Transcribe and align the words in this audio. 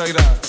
Check 0.00 0.08
it 0.14 0.16
out. 0.18 0.39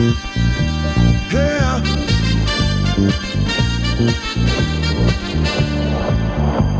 Yeah. 0.00 1.82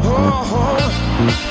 Oh, 0.03 1.50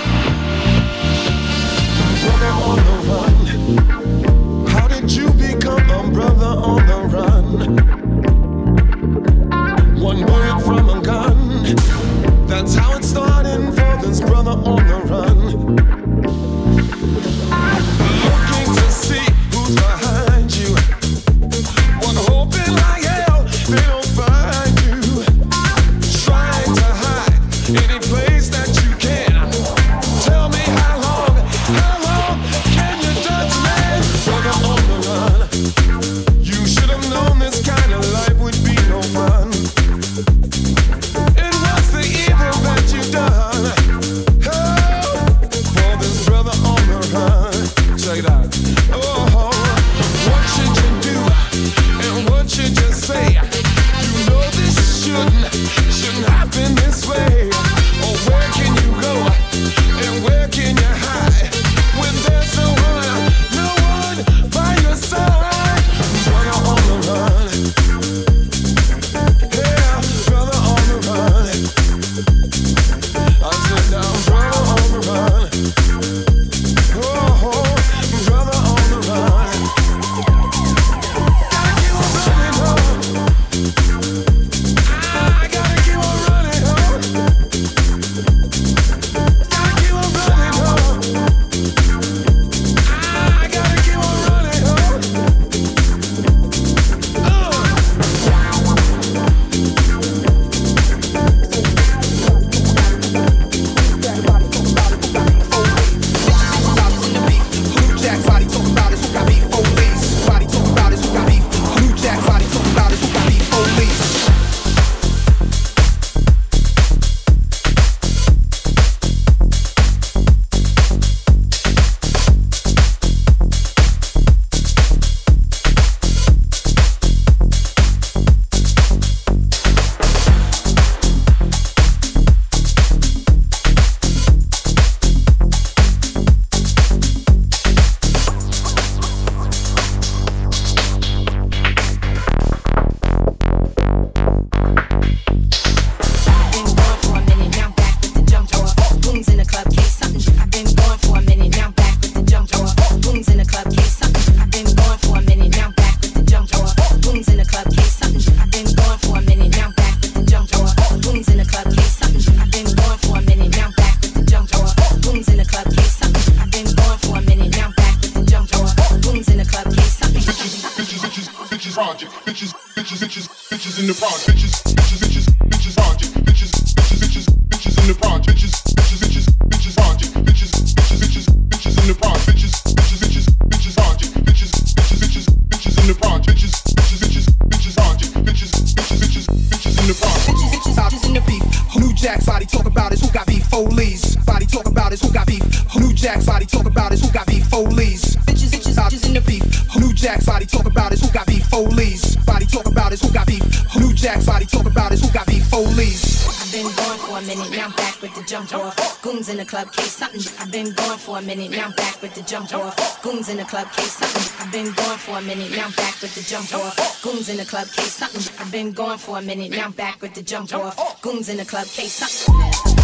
Jack's 204.00 204.25
body 204.25 204.46
talk 204.46 204.66
about 204.66 204.94
is 204.94 205.01
who 205.01 205.12
got 205.12 205.28
beef 205.28 205.46
Foley's. 205.48 206.25
I've 206.25 206.50
been 206.54 206.63
gone 206.74 206.98
for 207.00 207.18
a 207.18 207.22
minute, 207.22 207.51
now 207.51 207.66
I'm 207.66 207.72
back 207.74 208.01
with 208.01 208.16
the 208.16 208.24
jump 208.24 208.54
off. 208.54 209.01
Goons 209.01 209.28
in 209.28 209.36
the 209.36 209.46
club, 209.46 209.74
case 209.74 209.92
something. 209.92 210.22
I've 210.40 210.50
been 210.50 210.72
gone 210.72 210.98
for 210.98 211.18
a 211.18 211.22
minute, 211.22 211.51
now 211.51 211.66
I'm 211.66 211.74
back 211.74 212.01
with 212.01 212.16
the 212.16 212.22
jump 212.22 212.54
off. 212.54 213.04
Goons 213.04 213.28
in 213.28 213.36
the 213.36 213.44
club, 213.44 213.69
case 213.74 213.92
something. 213.92 214.24
I've 214.40 214.51
been 214.54 214.72
gone 214.72 214.98
for 214.98 215.18
a 215.18 215.22
minute, 215.22 215.51
now 215.51 215.66
I'm 215.66 215.72
back 215.74 216.01
with 216.01 216.16
the 216.16 216.22
jump 216.22 216.54
off. 216.54 217.01
Goons 217.04 217.28
in 217.28 217.36
the 217.36 217.46
club, 217.46 217.68
case 217.68 217.92
something. 217.92 218.34
I've 218.40 218.51
been 218.54 218.72
gone 218.72 218.98
for 218.98 219.18
a 219.18 219.22
minute, 219.22 219.51
now 219.51 219.66
I'm 219.66 219.72
back 219.74 220.02
with 220.02 220.13
the 220.13 220.22
jump 220.22 220.54
off. 220.54 221.02
Goons 221.02 221.28
in 221.28 221.36
the 221.36 221.45
club, 221.45 221.68
case 221.68 221.92
something. 221.92 222.79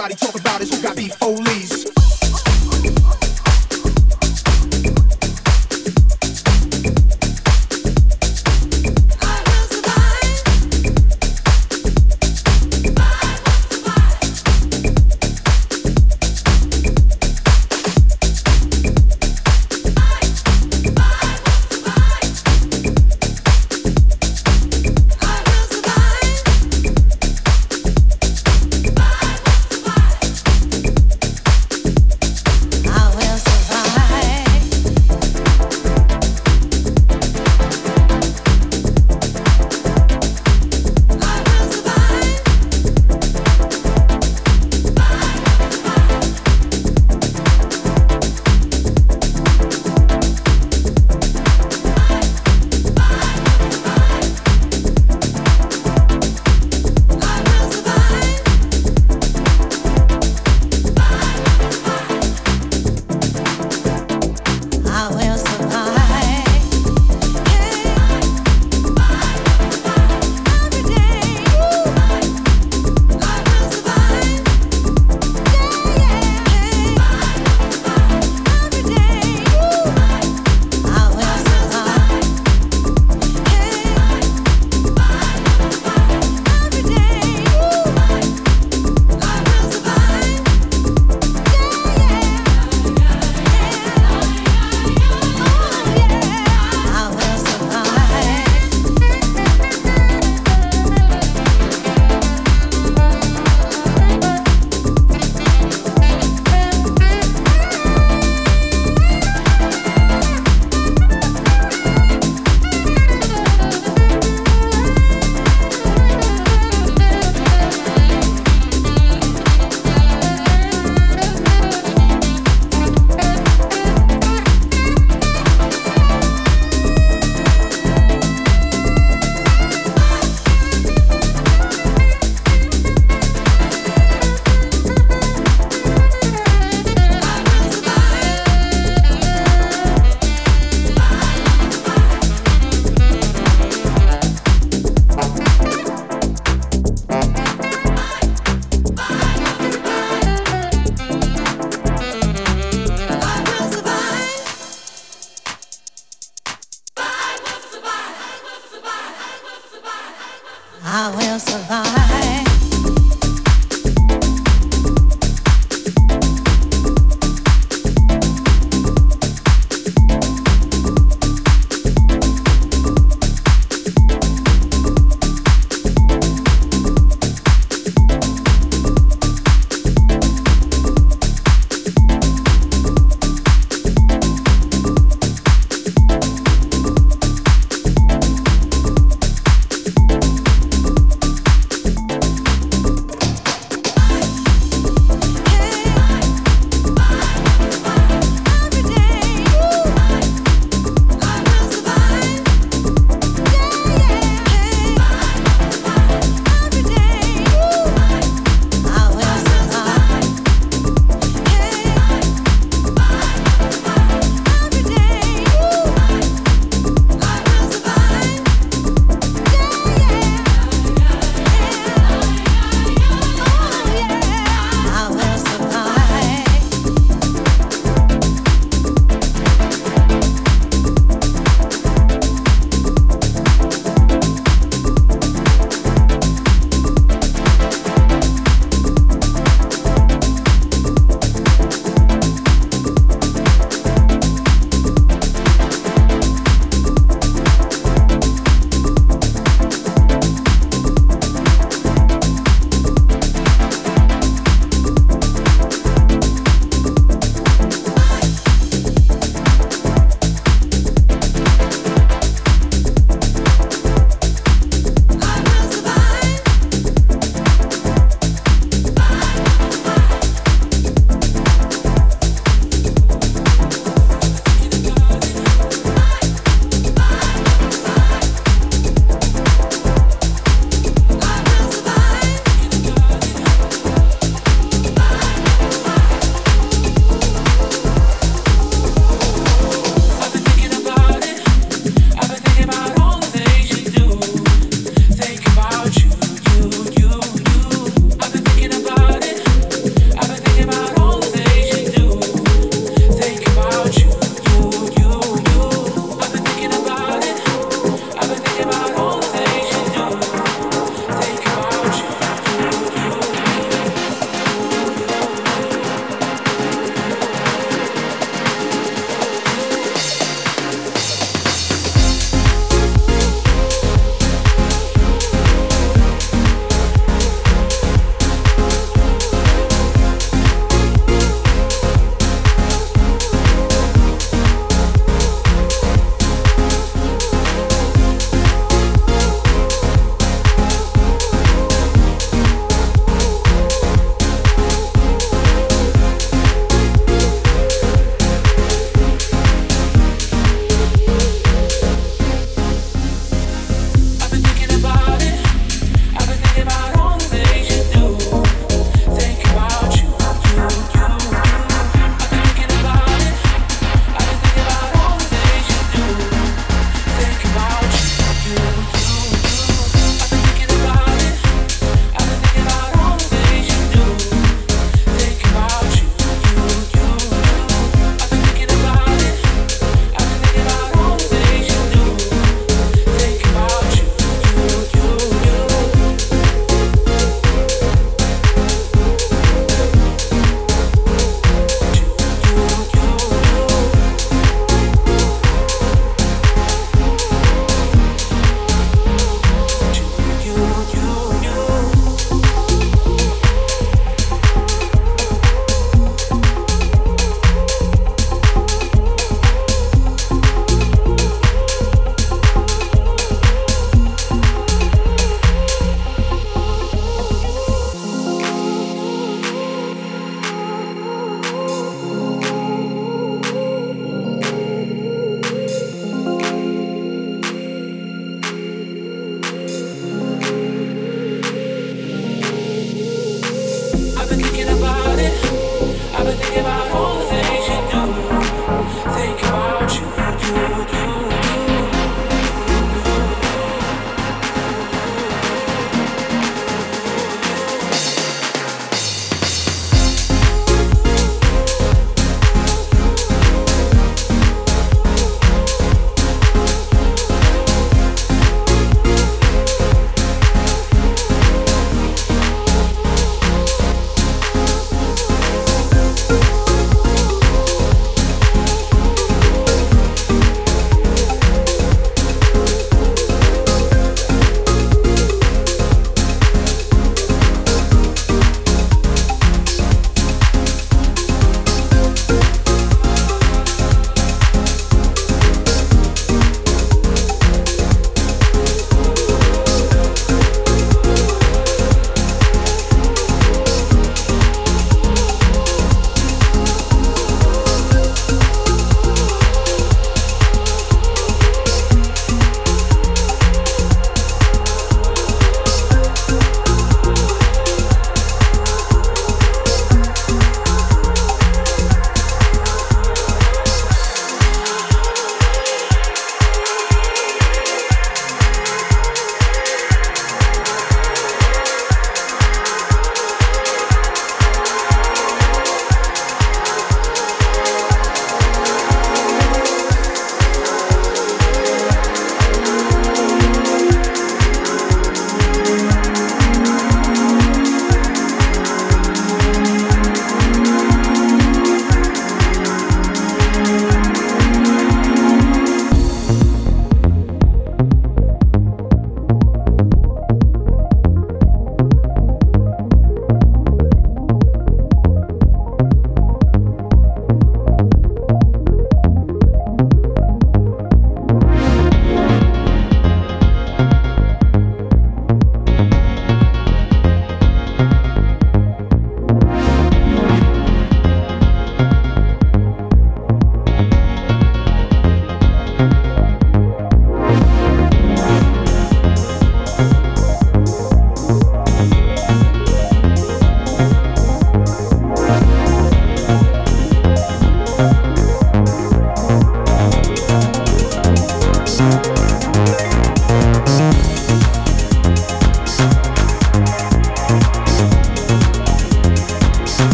Everybody 0.00 0.14
talking 0.14 0.47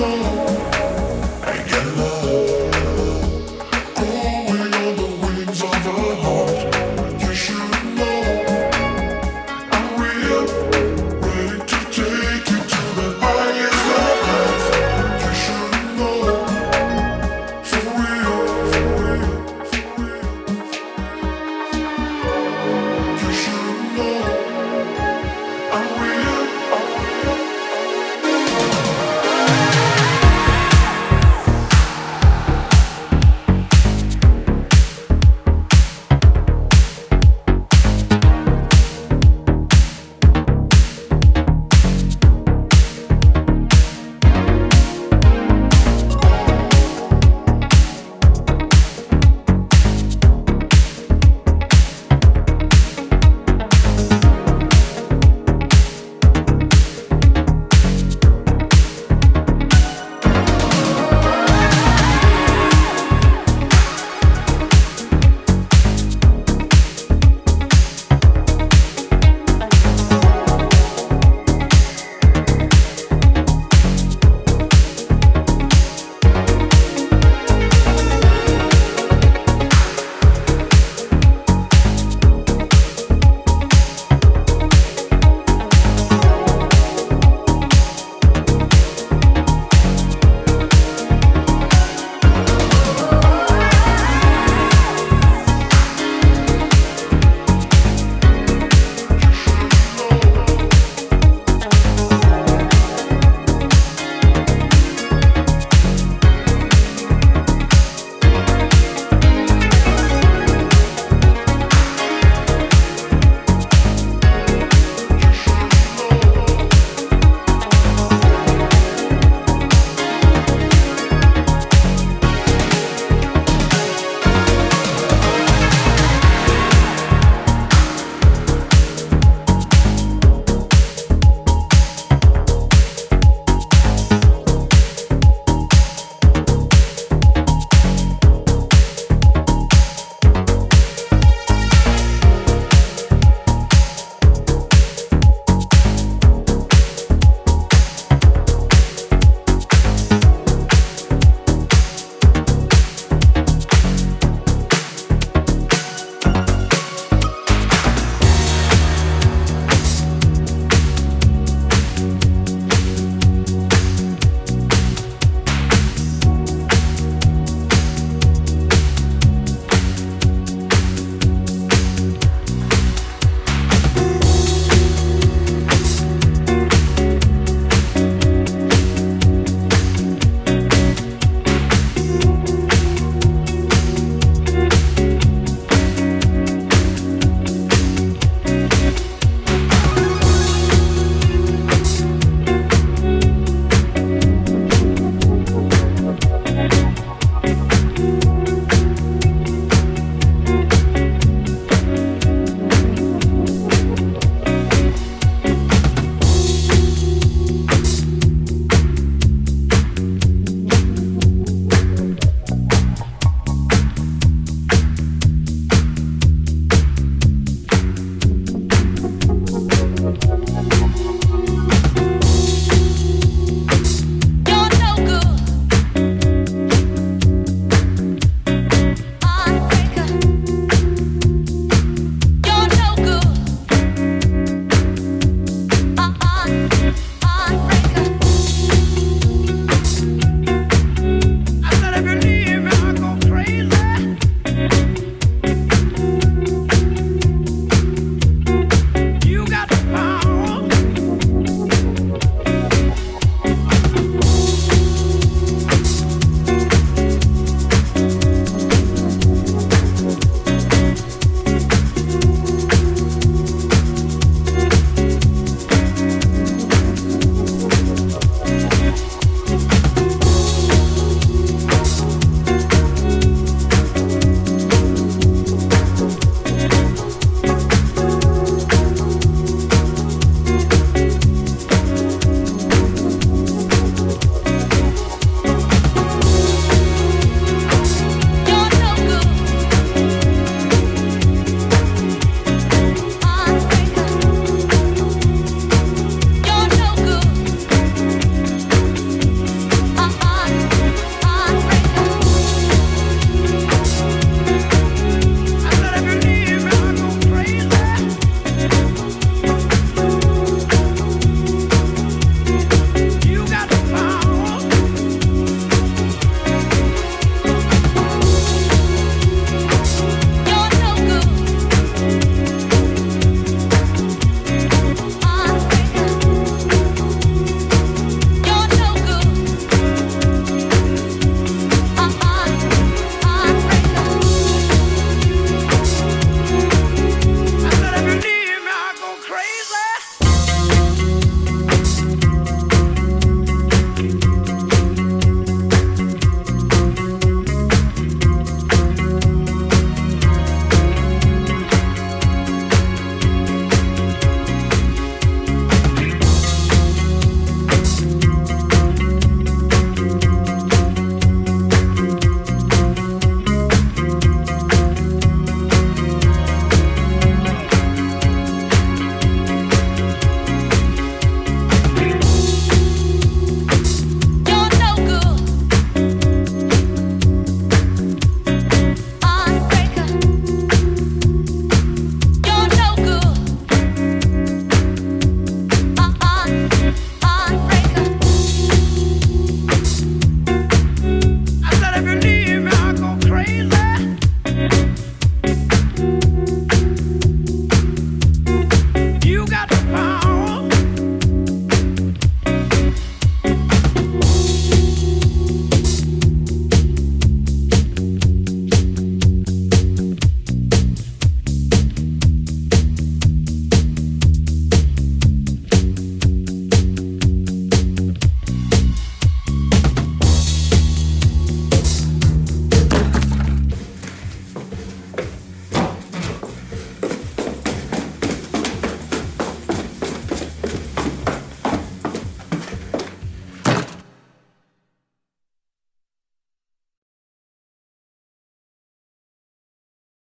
again. 0.00 0.59